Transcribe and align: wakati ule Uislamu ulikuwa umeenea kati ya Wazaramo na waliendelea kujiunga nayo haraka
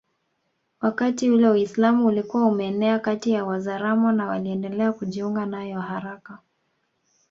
wakati 0.81 1.29
ule 1.29 1.49
Uislamu 1.49 2.05
ulikuwa 2.05 2.45
umeenea 2.47 2.99
kati 2.99 3.31
ya 3.31 3.45
Wazaramo 3.45 4.11
na 4.11 4.27
waliendelea 4.27 4.93
kujiunga 4.93 5.45
nayo 5.45 5.79
haraka 5.81 6.39